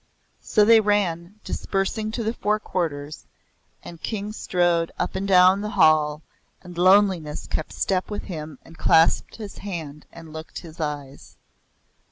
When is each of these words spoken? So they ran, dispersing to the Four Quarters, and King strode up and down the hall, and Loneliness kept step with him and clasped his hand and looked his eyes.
So 0.41 0.65
they 0.65 0.79
ran, 0.81 1.39
dispersing 1.43 2.09
to 2.13 2.23
the 2.23 2.33
Four 2.33 2.59
Quarters, 2.59 3.27
and 3.83 4.01
King 4.01 4.33
strode 4.33 4.91
up 4.97 5.13
and 5.13 5.27
down 5.27 5.61
the 5.61 5.69
hall, 5.69 6.23
and 6.63 6.75
Loneliness 6.75 7.45
kept 7.45 7.71
step 7.71 8.09
with 8.09 8.23
him 8.23 8.57
and 8.63 8.79
clasped 8.79 9.35
his 9.35 9.59
hand 9.59 10.07
and 10.11 10.33
looked 10.33 10.57
his 10.57 10.79
eyes. 10.79 11.37